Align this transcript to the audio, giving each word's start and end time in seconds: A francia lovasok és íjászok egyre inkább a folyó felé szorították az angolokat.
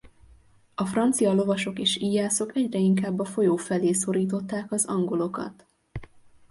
A 0.75 0.85
francia 0.85 1.33
lovasok 1.33 1.79
és 1.79 1.97
íjászok 1.97 2.55
egyre 2.55 2.79
inkább 2.79 3.19
a 3.19 3.25
folyó 3.25 3.55
felé 3.55 3.91
szorították 3.93 4.71
az 4.71 4.85
angolokat. 4.85 5.65